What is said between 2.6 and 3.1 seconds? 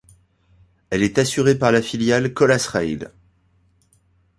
Rail.